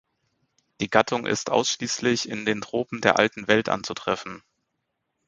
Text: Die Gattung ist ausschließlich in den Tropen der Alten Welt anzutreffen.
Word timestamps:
Die 0.79 0.89
Gattung 0.89 1.27
ist 1.27 1.51
ausschließlich 1.51 2.27
in 2.27 2.43
den 2.43 2.61
Tropen 2.61 3.01
der 3.01 3.19
Alten 3.19 3.47
Welt 3.47 3.69
anzutreffen. 3.69 4.41